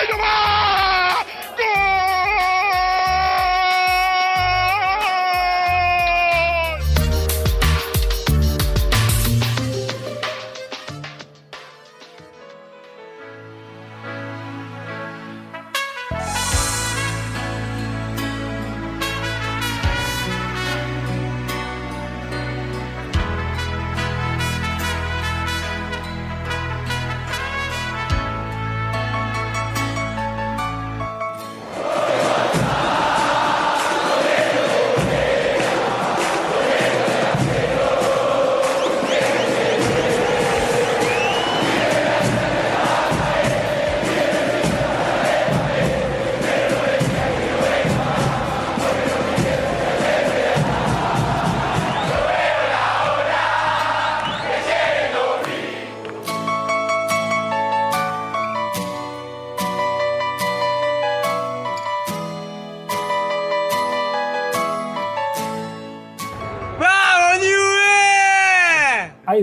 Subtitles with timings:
[0.00, 0.49] はい、ど。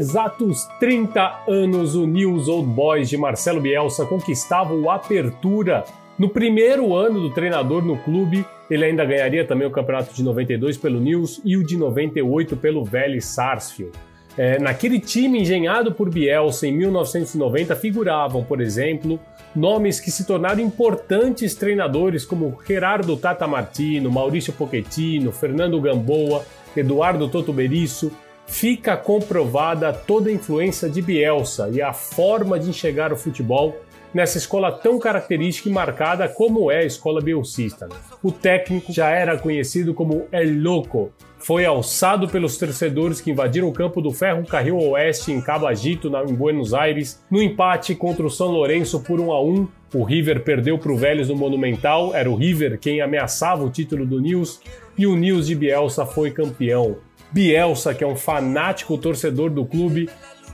[0.07, 5.83] Exatos 30 anos, o News Old Boys de Marcelo Bielsa conquistava o Apertura.
[6.17, 10.77] No primeiro ano do treinador no clube, ele ainda ganharia também o campeonato de 92
[10.77, 13.91] pelo News e o de 98 pelo Vélez Sarsfield.
[14.37, 19.19] É, naquele time engenhado por Bielsa em 1990 figuravam, por exemplo,
[19.53, 26.45] nomes que se tornaram importantes treinadores como Gerardo Tata Martino, Maurício Pochettino, Fernando Gamboa,
[26.77, 28.11] Eduardo Toto Berisso,
[28.47, 33.75] fica comprovada toda a influência de Bielsa e a forma de enxergar o futebol
[34.13, 37.87] nessa escola tão característica e marcada como é a escola bielcista.
[37.87, 37.95] Né?
[38.23, 43.73] O técnico já era conhecido como El Loco, foi alçado pelos torcedores que invadiram o
[43.73, 48.47] campo do Ferro Carril Oeste em Cabagito, em Buenos Aires, no empate contra o São
[48.47, 49.67] Lourenço por 1 a 1.
[49.93, 54.05] O River perdeu para o Vélez no Monumental, era o River quem ameaçava o título
[54.05, 54.59] do News,
[54.97, 56.97] e o News de Bielsa foi campeão.
[57.31, 60.09] Bielsa, que é um fanático torcedor do clube,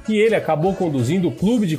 [0.08, 1.78] e ele acabou conduzindo o clube de,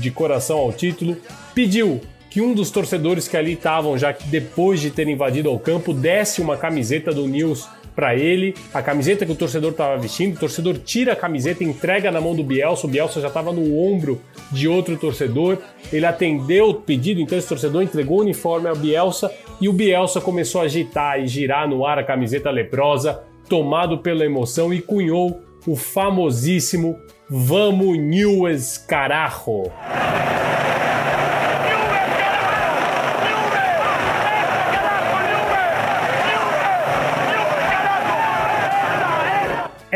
[0.00, 1.16] de coração ao título,
[1.54, 5.58] pediu que um dos torcedores que ali estavam, já que depois de ter invadido o
[5.58, 10.36] campo, desse uma camiseta do News para ele, a camiseta que o torcedor estava vestindo,
[10.36, 13.78] o torcedor tira a camiseta, entrega na mão do Bielsa, o Bielsa já estava no
[13.78, 14.20] ombro
[14.52, 15.56] de outro torcedor,
[15.90, 20.20] ele atendeu o pedido, então esse torcedor entregou o uniforme ao Bielsa e o Bielsa
[20.20, 25.42] começou a agitar e girar no ar a camiseta leprosa, tomado pela emoção e cunhou
[25.66, 26.98] o famosíssimo
[27.28, 29.64] Vamos Newes Carajo.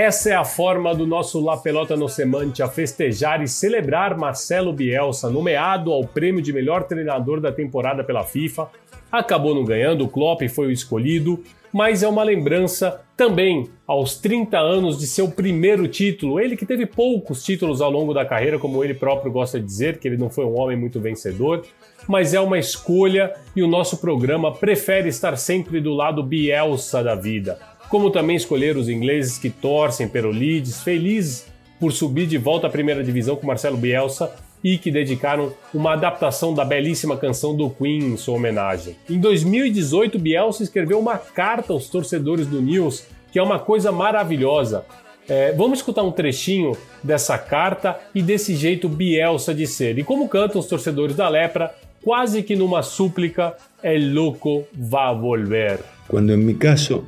[0.03, 4.73] Essa é a forma do nosso La Pelota no Semante a festejar e celebrar Marcelo
[4.73, 8.71] Bielsa, nomeado ao prêmio de melhor treinador da temporada pela FIFA.
[9.13, 14.59] Acabou não ganhando, o Klopp foi o escolhido, mas é uma lembrança também aos 30
[14.59, 16.41] anos de seu primeiro título.
[16.41, 19.99] Ele que teve poucos títulos ao longo da carreira, como ele próprio gosta de dizer,
[19.99, 21.63] que ele não foi um homem muito vencedor,
[22.09, 27.15] mas é uma escolha e o nosso programa prefere estar sempre do lado Bielsa da
[27.15, 27.70] vida.
[27.91, 31.47] Como também escolher os ingleses que torcem pelo Leeds, felizes
[31.81, 36.55] por subir de volta à primeira divisão com Marcelo Bielsa e que dedicaram uma adaptação
[36.55, 38.95] da belíssima canção do Queen em sua homenagem.
[39.09, 44.85] Em 2018, Bielsa escreveu uma carta aos torcedores do News, que é uma coisa maravilhosa.
[45.29, 49.99] É, vamos escutar um trechinho dessa carta e desse jeito Bielsa de ser.
[49.99, 51.75] E como cantam os torcedores da Lepra,
[52.05, 55.81] quase que numa súplica, El Loco va volver.
[56.07, 57.05] Quando em meu caso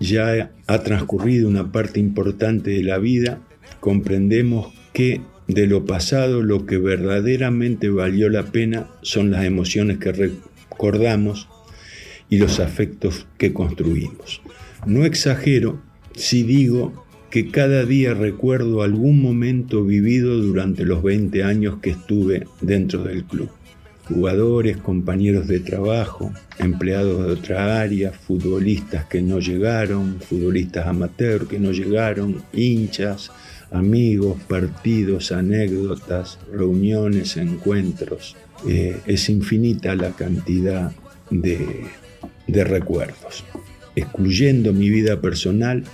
[0.00, 3.40] já ha transcurrido uma parte importante de la vida,
[3.80, 10.12] compreendemos que de lo pasado lo que verdaderamente valió la pena son las emociones que
[10.12, 11.48] recordamos
[12.28, 14.42] y los afectos que construimos.
[14.86, 15.80] No exagero
[16.14, 22.46] si digo que cada día recuerdo algún momento vivido durante los 20 años que estuve
[22.60, 23.50] dentro del club.
[24.08, 31.58] Jugadores, compañeros de trabajo, empleados de otra área, futbolistas que no llegaron, futbolistas amateur que
[31.58, 33.30] no llegaron, hinchas,
[33.70, 38.34] amigos, partidos, anécdotas, reuniones, encuentros.
[38.66, 40.90] Eh, es infinita la cantidad
[41.30, 41.86] de,
[42.46, 43.44] de recuerdos.
[43.94, 45.84] Excluyendo mi vida personal,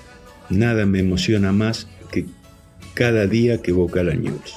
[0.50, 2.26] nada me emociona más que
[2.94, 4.54] cada día que Boca la News.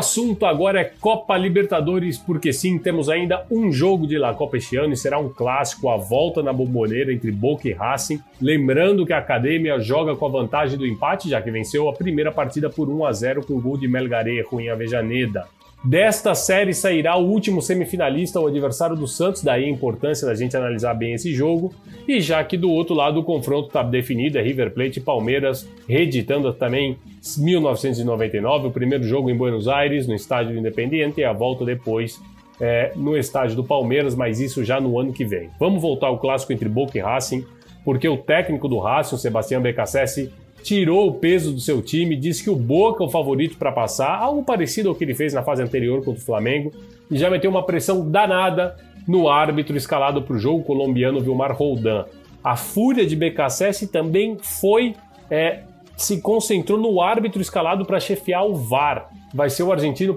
[0.00, 4.76] Assunto agora é Copa Libertadores, porque sim, temos ainda um jogo de La Copa este
[4.78, 8.18] ano e será um clássico, a volta na bomboneira entre Boca e Racing.
[8.40, 12.32] Lembrando que a Academia joga com a vantagem do empate, já que venceu a primeira
[12.32, 15.46] partida por 1 a 0 com o gol de Melgarejo em Avejaneda.
[15.82, 20.54] Desta série sairá o último semifinalista, o adversário do Santos, daí a importância da gente
[20.54, 21.74] analisar bem esse jogo.
[22.06, 25.66] E já que do outro lado o confronto está definido, é River Plate e Palmeiras,
[25.88, 26.98] reeditando também
[27.38, 32.20] 1999, o primeiro jogo em Buenos Aires, no estádio Independiente, e a volta depois
[32.60, 35.48] é, no estádio do Palmeiras, mas isso já no ano que vem.
[35.58, 37.42] Vamos voltar ao clássico entre Boca e Racing,
[37.86, 40.30] porque o técnico do Racing, Sebastião Becassese,
[40.62, 44.18] tirou o peso do seu time, disse que o Boca é o favorito para passar,
[44.18, 46.72] algo parecido ao que ele fez na fase anterior contra o Flamengo,
[47.10, 48.76] e já meteu uma pressão danada
[49.06, 52.04] no árbitro escalado para o jogo colombiano Vilmar Roldan.
[52.42, 54.94] A fúria de BKSS também foi
[55.30, 55.60] é,
[55.96, 59.10] se concentrou no árbitro escalado para chefiar o VAR.
[59.34, 60.16] Vai ser o argentino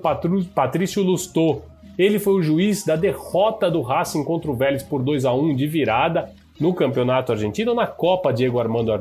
[0.55, 1.61] Patrício Lustô.
[1.97, 5.55] Ele foi o juiz da derrota do Racing contra o Vélez por 2 a 1
[5.55, 8.91] de virada no campeonato argentino, na Copa Diego Armando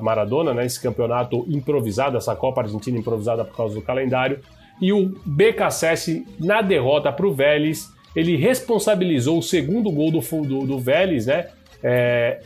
[0.00, 4.40] Maradona, né, esse campeonato improvisado, essa Copa Argentina improvisada por causa do calendário,
[4.80, 10.66] e o BKSS na derrota para o Vélez, ele responsabilizou o segundo gol do, do,
[10.66, 11.48] do Vélez, né,
[11.82, 12.40] é,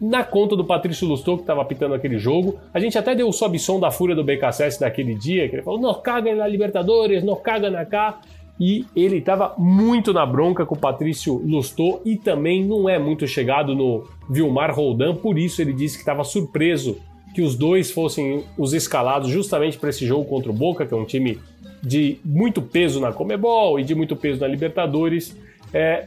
[0.00, 2.58] na conta do Patrício Lustou, que estava apitando aquele jogo.
[2.74, 5.62] A gente até deu o sobe som da fúria do BKSS daquele dia, que ele
[5.62, 8.20] falou, não caga na Libertadores, não caga na cá
[8.64, 13.26] e ele estava muito na bronca com o Patrício Lustô e também não é muito
[13.26, 16.96] chegado no Vilmar Roldan, por isso ele disse que estava surpreso
[17.34, 20.96] que os dois fossem os escalados justamente para esse jogo contra o Boca, que é
[20.96, 21.40] um time
[21.82, 25.36] de muito peso na Comebol e de muito peso na Libertadores.
[25.74, 26.06] É,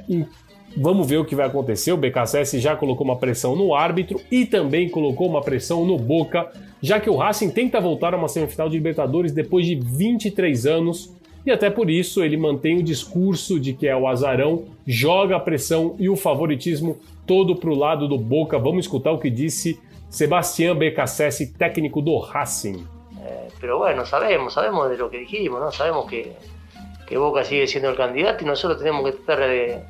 [0.77, 1.91] vamos ver o que vai acontecer.
[1.91, 6.49] O BKSS já colocou uma pressão no árbitro e também colocou uma pressão no Boca,
[6.81, 11.13] já que o Racing tenta voltar a uma semifinal de Libertadores depois de 23 anos
[11.45, 15.39] e até por isso ele mantém o discurso de que é o azarão, joga a
[15.39, 18.57] pressão e o favoritismo todo para o lado do Boca.
[18.57, 22.85] Vamos escutar o que disse Sebastián Becassese, técnico do Racing.
[23.21, 25.71] Eh, pero bueno, sabemos, sabemos de lo que dijimos, ¿no?
[25.71, 26.33] Sabemos que,
[27.07, 29.83] que Boca sigue siendo el candidato y nosotros tenemos que tratar de,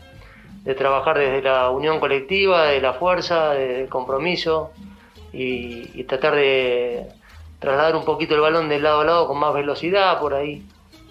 [0.63, 4.71] de trabajar desde la unión colectiva, de la fuerza, del compromiso
[5.31, 7.07] y, y tratar de
[7.59, 10.63] trasladar un poquito el balón de lado a lado con más velocidad por ahí.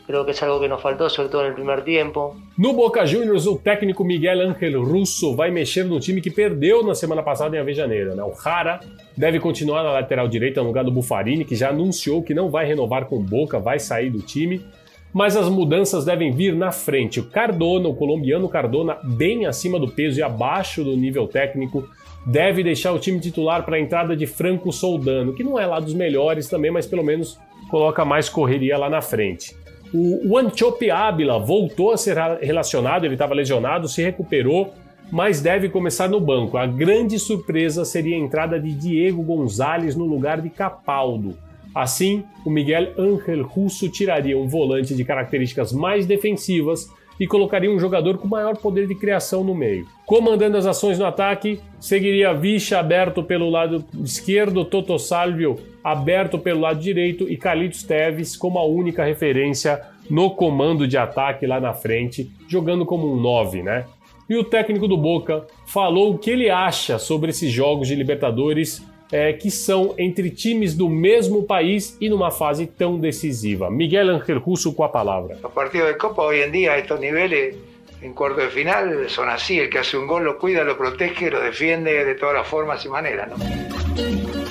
[0.06, 2.36] Creo que es algo que nos faltó, sobre todo en el primer tiempo.
[2.58, 6.94] No Boca Juniors, o técnico Miguel Ángel Russo vai mexer no time que perdeu na
[6.94, 8.14] semana passada em Avejaneira.
[8.14, 8.22] Né?
[8.22, 8.80] O Rara
[9.16, 12.66] deve continuar na lateral direita no lugar do Bufarini, que já anunciou que não vai
[12.66, 14.60] renovar com Boca, vai sair do time.
[15.10, 17.20] Mas as mudanças devem vir na frente.
[17.20, 21.88] O Cardona, o colombiano Cardona, bem acima do peso e abaixo do nível técnico,
[22.26, 25.80] deve deixar o time titular para a entrada de Franco Soldano, que não é lá
[25.80, 27.38] dos melhores também, mas pelo menos
[27.70, 29.63] coloca mais correria lá na frente.
[29.96, 34.74] O Anchope Ábila voltou a ser relacionado, ele estava lesionado, se recuperou,
[35.08, 36.58] mas deve começar no banco.
[36.58, 41.38] A grande surpresa seria a entrada de Diego Gonzalez no lugar de Capaldo.
[41.72, 47.78] Assim, o Miguel Ángel Russo tiraria um volante de características mais defensivas e colocaria um
[47.78, 49.86] jogador com maior poder de criação no meio.
[50.04, 56.60] Comandando as ações no ataque, seguiria Vicha aberto pelo lado esquerdo, Toto Salvio aberto pelo
[56.60, 61.74] lado direito e Carlitos Teves como a única referência no comando de ataque lá na
[61.74, 63.84] frente, jogando como um 9, né?
[64.28, 68.82] E o técnico do Boca falou o que ele acha sobre esses jogos de Libertadores
[69.12, 73.70] é, que são entre times do mesmo país e numa fase tão decisiva.
[73.70, 75.38] Miguel Ángel Russo com a palavra.
[75.42, 77.54] Os partidos de Copa hoje em dia, estes níveis,
[78.02, 81.30] em quarto de final, são assim: o que hace um gol lo cuida, lo protege,
[81.30, 83.28] lo defiende de todas as formas e maneiras.
[83.28, 84.43] ¿no?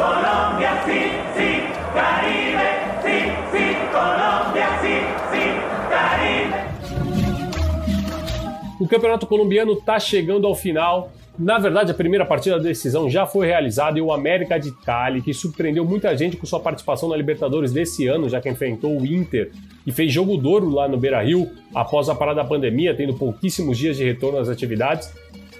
[0.00, 1.60] Colombia, sí, sí,
[1.92, 2.68] Caribe,
[3.02, 3.16] sí,
[3.52, 4.94] sí, Colombia, sí,
[5.30, 5.44] sí,
[5.90, 6.58] Caribe.
[8.80, 13.24] O campeonato colombiano está chegando ao final Na verdade, a primeira partida da decisão já
[13.24, 17.16] foi realizada e o América de Cali, que surpreendeu muita gente com sua participação na
[17.16, 19.50] Libertadores desse ano, já que enfrentou o Inter
[19.86, 23.96] e fez jogo duro lá no Beira-Rio após a parada da pandemia, tendo pouquíssimos dias
[23.96, 25.10] de retorno às atividades.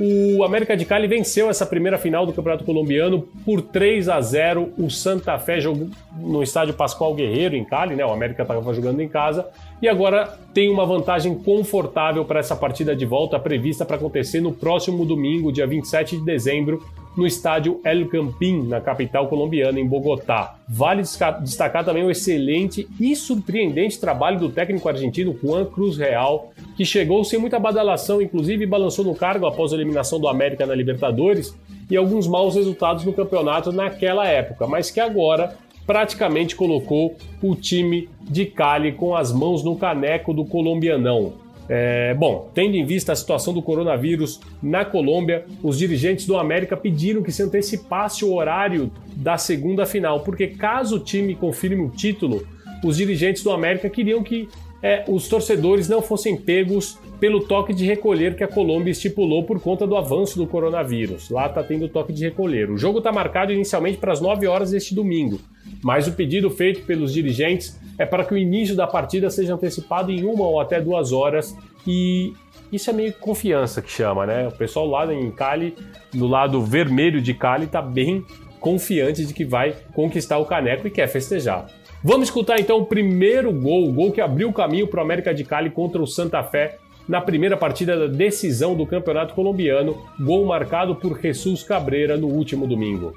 [0.03, 4.73] O América de Cali venceu essa primeira final do Campeonato Colombiano por 3 a 0.
[4.79, 8.03] O Santa Fé jogou no estádio Pascoal Guerreiro, em Cali, né?
[8.03, 9.47] O América estava jogando em casa.
[9.83, 14.53] E agora tem uma vantagem confortável para essa partida de volta prevista para acontecer no
[14.53, 16.83] próximo domingo, dia 27 de dezembro,
[17.17, 20.57] no estádio El Campín, na capital colombiana, em Bogotá.
[20.69, 21.03] Vale
[21.43, 27.25] destacar também o excelente e surpreendente trabalho do técnico argentino Juan Cruz Real, que chegou
[27.25, 31.55] sem muita badalação, inclusive balançou no cargo após a eliminação do América na Libertadores
[31.91, 38.09] e alguns maus resultados no campeonato naquela época, mas que agora praticamente colocou o time
[38.23, 41.50] de Cali com as mãos no caneco do colombianão.
[41.73, 46.77] É, bom, tendo em vista a situação do coronavírus na Colômbia, os dirigentes do América
[46.77, 51.89] pediram que se antecipasse o horário da segunda final, porque caso o time confirme o
[51.89, 52.45] título,
[52.85, 54.49] os dirigentes do América queriam que
[54.83, 59.61] é, os torcedores não fossem pegos pelo toque de recolher que a Colômbia estipulou por
[59.61, 61.31] conta do avanço do coronavírus.
[61.31, 62.69] Lá está tendo toque de recolher.
[62.69, 65.39] O jogo está marcado inicialmente para as 9 horas deste domingo,
[65.83, 70.11] mas o pedido feito pelos dirigentes é para que o início da partida seja antecipado
[70.11, 71.57] em uma ou até duas horas
[71.87, 72.33] e
[72.73, 74.47] isso é meio confiança que chama, né?
[74.49, 75.75] O pessoal lá em Cali,
[76.15, 78.25] no lado vermelho de Cali, está bem
[78.61, 81.67] confiante de que vai conquistar o caneco e quer festejar.
[82.03, 85.35] Vamos escutar então o primeiro gol, o gol que abriu o caminho para o América
[85.35, 86.79] de Cali contra o Santa Fé
[87.11, 92.69] na primeira partida da decisão do Campeonato Colombiano, gol marcado por Jesus Cabreira no último
[92.69, 93.15] domingo.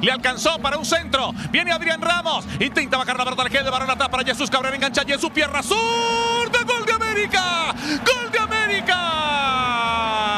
[0.00, 1.32] Le alcanzó para un centro.
[1.50, 2.46] Viene Adrián Ramos.
[2.60, 4.76] Intenta bajar la pelota al de balón atrás para Jesús Cabrera.
[4.76, 6.62] Engancha Jesús Pierna zurda.
[6.64, 7.74] Gol de América.
[8.06, 10.33] Gol de América.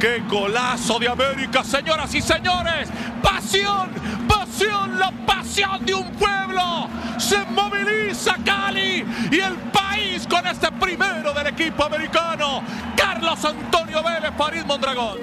[0.00, 2.88] ¡Qué golazo de América, señoras y señores!
[3.22, 3.90] ¡Pasión!
[4.26, 4.98] ¡Pasión!
[4.98, 6.88] ¡La pasión de un pueblo!
[7.18, 12.62] Se moviliza Cali y el país con este primero del equipo americano.
[12.96, 15.18] Carlos Antonio Vélez, Farid Mondragón.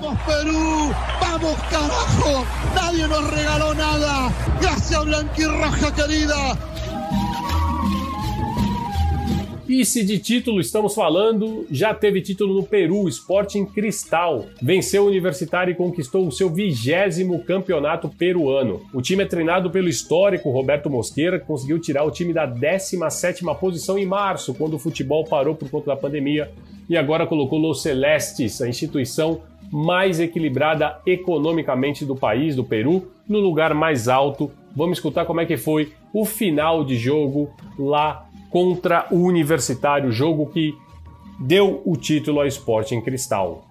[0.00, 0.94] ¡Vamos Perú!
[1.20, 2.46] ¡Vamos carajo!
[2.74, 4.30] Nadie nos regaló nada.
[4.62, 6.56] Gracias Blanquirroja querida.
[9.68, 14.46] E se de título estamos falando, já teve título no Peru, Sporting Cristal.
[14.62, 18.80] Venceu o Universitário e conquistou o seu vigésimo campeonato peruano.
[18.94, 23.54] O time é treinado pelo histórico Roberto Mosqueira, que conseguiu tirar o time da 17ª
[23.58, 26.50] posição em março, quando o futebol parou por conta da pandemia,
[26.88, 33.38] e agora colocou Los Celestes, a instituição mais equilibrada economicamente do país, do Peru, no
[33.38, 34.50] lugar mais alto.
[34.74, 40.46] Vamos escutar como é que foi o final de jogo lá contra o Universitário, jogo
[40.46, 40.74] que
[41.38, 43.64] deu o título ao Sporting Cristal.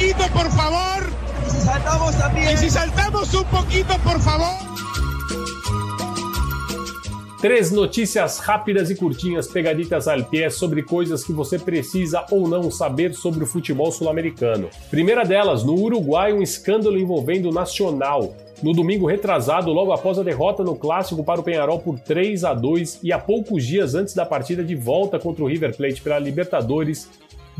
[0.00, 1.10] Poquito, por favor.
[1.46, 2.54] Y si saltamos también.
[2.54, 4.70] Y si saltamos un poquito, por favor.
[7.40, 12.70] Três notícias rápidas e curtinhas pegaditas al pé sobre coisas que você precisa ou não
[12.70, 14.68] saber sobre o futebol sul-americano.
[14.90, 18.34] Primeira delas, no Uruguai, um escândalo envolvendo o Nacional.
[18.62, 22.52] No domingo retrasado, logo após a derrota no clássico para o Penharol por 3 a
[22.52, 26.18] 2 e a poucos dias antes da partida de volta contra o River Plate pela
[26.18, 27.08] Libertadores,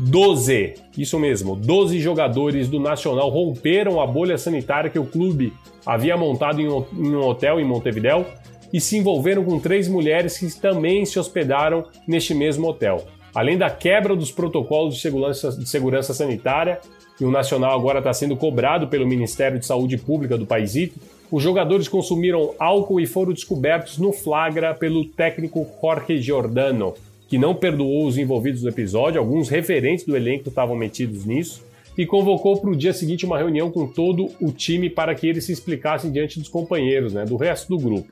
[0.03, 5.53] 12, isso mesmo, 12 jogadores do Nacional romperam a bolha sanitária que o clube
[5.85, 8.25] havia montado em um hotel em Montevideo
[8.73, 13.05] e se envolveram com três mulheres que também se hospedaram neste mesmo hotel.
[13.33, 16.79] Além da quebra dos protocolos de segurança, de segurança sanitária,
[17.19, 20.89] e o Nacional agora está sendo cobrado pelo Ministério de Saúde Pública do país,
[21.29, 26.95] os jogadores consumiram álcool e foram descobertos no flagra pelo técnico Jorge Giordano,
[27.31, 31.63] que não perdoou os envolvidos no episódio, alguns referentes do elenco estavam metidos nisso,
[31.97, 35.45] e convocou para o dia seguinte uma reunião com todo o time para que eles
[35.45, 38.09] se explicassem diante dos companheiros, né, do resto do grupo.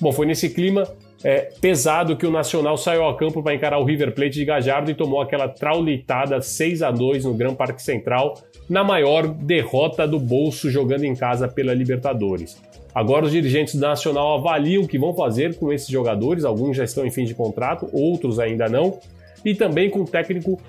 [0.00, 0.86] Bom, foi nesse clima
[1.24, 4.90] é, pesado que o Nacional saiu ao campo para encarar o River Plate de Gajardo
[4.90, 8.34] e tomou aquela traulitada 6 a 2 no Gran Parque Central,
[8.68, 12.60] na maior derrota do bolso jogando em casa pela Libertadores.
[12.94, 16.84] Agora os dirigentes do Nacional avaliam o que vão fazer com esses jogadores, alguns já
[16.84, 18.98] estão em fim de contrato, outros ainda não,
[19.44, 20.60] e também com o técnico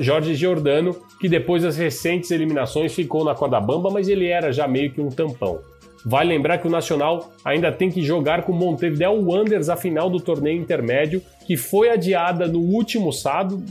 [0.00, 4.66] Jorge Giordano, que depois das recentes eliminações ficou na corda bamba, mas ele era já
[4.66, 5.60] meio que um tampão.
[6.04, 10.08] Vale lembrar que o Nacional ainda tem que jogar com o Montevideo Wanderers a final
[10.08, 13.64] do torneio intermédio, que foi adiada no último sábado,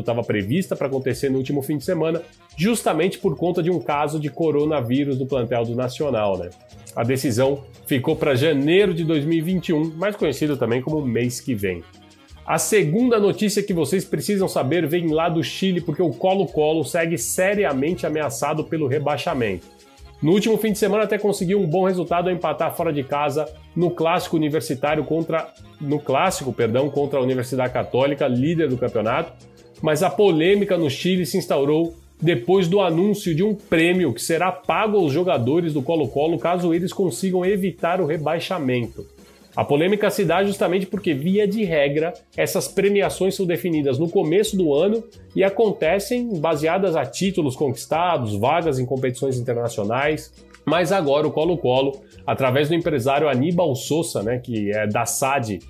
[0.00, 2.22] estava prevista para acontecer no último fim de semana,
[2.56, 6.38] justamente por conta de um caso de coronavírus no plantel do Nacional.
[6.38, 6.50] Né?
[6.96, 11.82] A decisão ficou para janeiro de 2021, mais conhecido também como mês que vem.
[12.46, 17.16] A segunda notícia que vocês precisam saber vem lá do Chile, porque o Colo-Colo segue
[17.16, 19.66] seriamente ameaçado pelo rebaixamento.
[20.24, 23.46] No último fim de semana até conseguiu um bom resultado ao empatar fora de casa
[23.76, 29.34] no clássico universitário contra no clássico, perdão, contra a Universidade Católica, líder do campeonato,
[29.82, 34.50] mas a polêmica no Chile se instaurou depois do anúncio de um prêmio que será
[34.50, 39.06] pago aos jogadores do Colo-Colo caso eles consigam evitar o rebaixamento.
[39.56, 44.56] A polêmica se dá justamente porque, via de regra, essas premiações são definidas no começo
[44.56, 50.32] do ano e acontecem baseadas a títulos conquistados, vagas em competições internacionais.
[50.66, 55.60] Mas agora o Colo-Colo, através do empresário Aníbal Sousa, né, que é da SAD,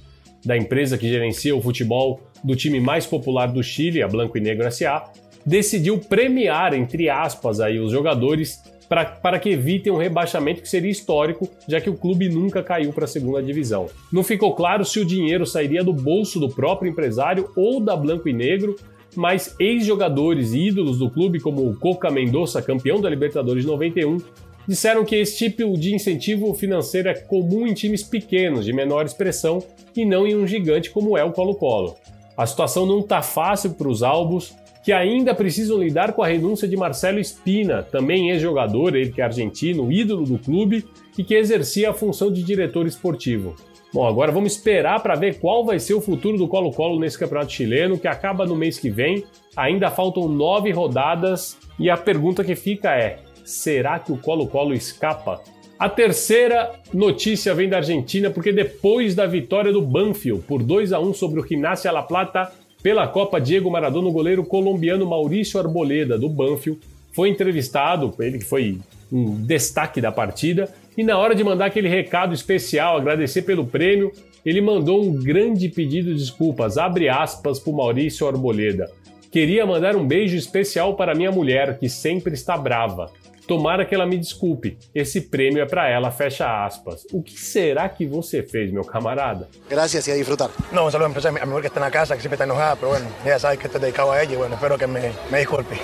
[0.44, 4.40] da empresa que gerencia o futebol do time mais popular do Chile, a Blanco e
[4.40, 5.10] Negro SA,
[5.44, 10.90] decidiu premiar, entre aspas, aí, os jogadores pra, para que evitem um rebaixamento que seria
[10.90, 13.86] histórico, já que o clube nunca caiu para a segunda divisão.
[14.12, 18.28] Não ficou claro se o dinheiro sairia do bolso do próprio empresário ou da Blanco
[18.28, 18.76] e Negro,
[19.16, 24.18] mas ex-jogadores e ídolos do clube, como o Coca Mendonça, campeão da Libertadores 91,
[24.66, 29.62] disseram que esse tipo de incentivo financeiro é comum em times pequenos, de menor expressão,
[29.96, 31.96] e não em um gigante como é o Colo-Colo.
[32.36, 34.54] A situação não está fácil para os albos,
[34.84, 39.24] que ainda precisam lidar com a renúncia de Marcelo Espina, também ex-jogador, ele que é
[39.24, 40.84] argentino, ídolo do clube
[41.16, 43.54] e que exercia a função de diretor esportivo.
[43.94, 47.52] Bom, agora vamos esperar para ver qual vai ser o futuro do Colo-Colo nesse campeonato
[47.52, 49.24] chileno, que acaba no mês que vem.
[49.56, 55.40] Ainda faltam nove rodadas e a pergunta que fica é: será que o Colo-Colo escapa?
[55.78, 61.00] A terceira notícia vem da Argentina, porque depois da vitória do Banfield por 2 a
[61.00, 62.52] 1 sobre o Gimnasia La Plata,
[62.84, 66.78] pela Copa, Diego Maradona, o goleiro colombiano Maurício Arboleda, do Banfield,
[67.14, 68.78] foi entrevistado, ele que foi
[69.10, 74.12] um destaque da partida, e na hora de mandar aquele recado especial, agradecer pelo prêmio,
[74.44, 78.90] ele mandou um grande pedido de desculpas, abre aspas, para Maurício Arboleda.
[79.32, 83.10] Queria mandar um beijo especial para minha mulher, que sempre está brava.
[83.46, 84.78] Tomara que ela me desculpe.
[84.94, 87.06] Esse prêmio é para ela, fecha aspas.
[87.12, 89.48] O que será que você fez, meu camarada?
[89.68, 90.50] Gracias y a disfrutar.
[90.72, 92.76] No, un saludo a mi mujer que está en la casa, que siempre está enojada,
[92.76, 95.38] pero bueno, ella sabe que estoy dedicado a ella y bueno, espero que me, me
[95.38, 95.74] disculpe.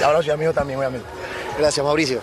[0.00, 1.06] y ahora soy amigo también, obviamente.
[1.58, 2.20] Gracias, Mauricio.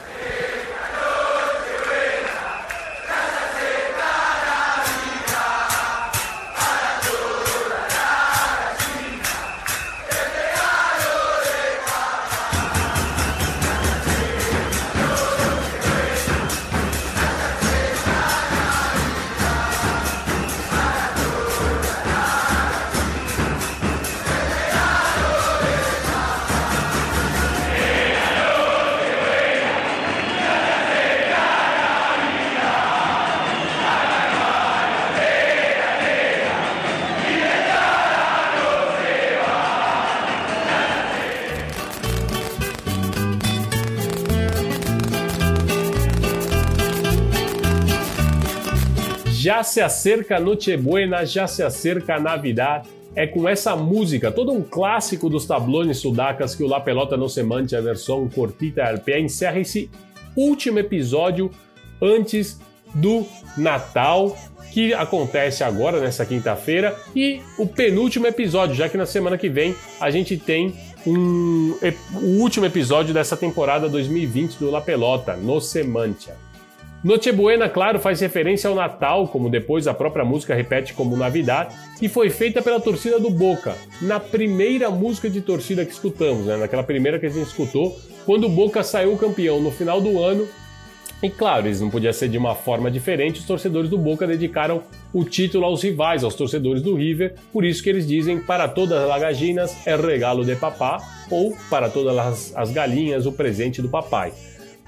[49.50, 52.86] Já se acerca Nochebuena, já se acerca Navidad.
[53.16, 57.28] É com essa música, todo um clássico dos tablones sudacas, que o La Pelota no
[57.28, 57.42] se
[57.76, 59.90] a versão cortita RPA, encerra esse
[60.36, 61.50] último episódio
[62.00, 62.62] antes
[62.94, 63.26] do
[63.58, 64.38] Natal,
[64.72, 69.76] que acontece agora, nessa quinta-feira, e o penúltimo episódio, já que na semana que vem
[70.00, 70.76] a gente tem
[71.08, 71.76] um,
[72.14, 76.38] o último episódio dessa temporada 2020 do La Pelota, no se mancha.
[77.02, 81.74] Noche Buena, claro, faz referência ao Natal, como depois a própria música repete como Navidad,
[82.02, 86.58] e foi feita pela torcida do Boca, na primeira música de torcida que escutamos, né?
[86.58, 90.46] naquela primeira que a gente escutou, quando o Boca saiu campeão no final do ano
[91.24, 94.84] E claro, isso não podia ser de uma forma diferente, os torcedores do Boca dedicaram
[95.14, 99.10] o título aos rivais, aos torcedores do River, por isso que eles dizem para todas
[99.10, 103.88] as gallinas é regalo de papá, ou para todas as, as galinhas o presente do
[103.88, 104.34] papai.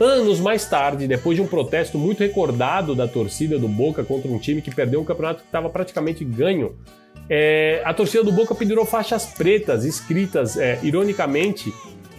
[0.01, 4.39] Anos mais tarde, depois de um protesto muito recordado da torcida do Boca contra um
[4.39, 6.75] time que perdeu um campeonato que estava praticamente ganho,
[7.29, 11.71] é, a torcida do Boca pendurou faixas pretas escritas, é, ironicamente,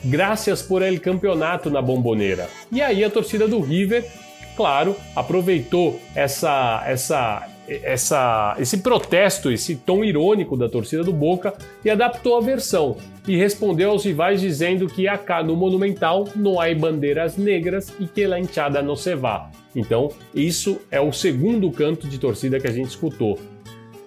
[0.05, 2.49] graças por el campeonato na bomboneira.
[2.71, 4.09] E aí a torcida do River,
[4.57, 11.53] claro, aproveitou essa, essa, essa, esse protesto, esse tom irônico da torcida do Boca
[11.85, 16.75] e adaptou a versão e respondeu aos rivais dizendo que acá no Monumental não há
[16.75, 19.51] bandeiras negras e que la hinchada não se vá.
[19.75, 23.39] Então, isso é o segundo canto de torcida que a gente escutou.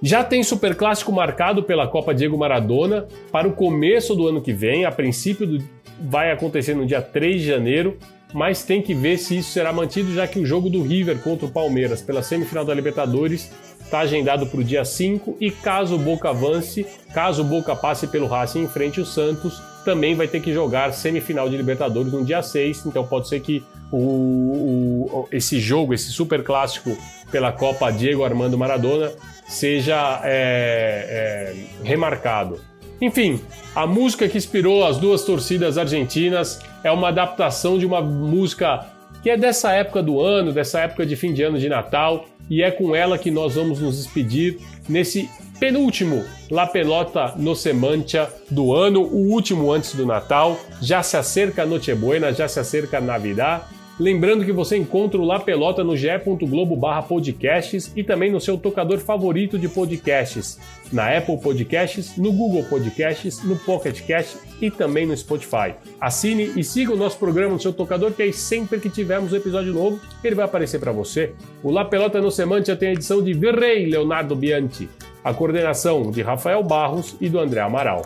[0.02, 4.86] Já tem Superclássico marcado pela Copa Diego Maradona para o começo do ano que vem,
[4.86, 5.64] a princípio do,
[6.00, 7.98] vai acontecer no dia 3 de janeiro,
[8.34, 11.46] mas tem que ver se isso será mantido, já que o jogo do River contra
[11.46, 13.52] o Palmeiras pela semifinal da Libertadores
[13.86, 18.08] está agendado para o dia 5 e caso o Boca avance, caso o Boca passe
[18.08, 22.26] pelo Racing em frente o Santos, também vai ter que jogar semifinal de Libertadores no
[22.26, 26.98] dia 6, então pode ser que o, o, esse jogo, esse super clássico
[27.32, 29.12] pela Copa Diego Armando Maradona
[29.48, 32.60] seja é, é, remarcado.
[33.00, 33.40] Enfim,
[33.76, 38.88] a música que inspirou as duas torcidas argentinas é uma adaptação de uma música
[39.22, 42.62] que é dessa época do ano, dessa época de fim de ano de Natal, e
[42.62, 45.30] é com ela que nós vamos nos despedir nesse
[45.60, 50.60] penúltimo La Pelota no Semantia do ano, o último antes do Natal.
[50.82, 53.64] Já se acerca a Nochebuena, já se acerca a Navidad.
[53.98, 58.58] Lembrando que você encontra o La Pelota no ge.globo barra podcasts e também no seu
[58.58, 60.60] tocador favorito de podcasts,
[60.92, 65.76] na Apple Podcasts, no Google Podcasts, no Pocket Cast e também no Spotify.
[66.00, 69.38] Assine e siga o nosso programa no seu tocador, que aí sempre que tivermos um
[69.38, 71.32] episódio novo, ele vai aparecer para você.
[71.64, 74.90] O La Pelota no Semantia tem a edição de Virrey Leonardo Bianchi,
[75.24, 78.04] a coordenação de Rafael Barros e do André Amaral.